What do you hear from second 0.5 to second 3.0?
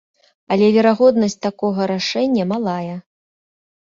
Але верагоднасць такога рашэння малая.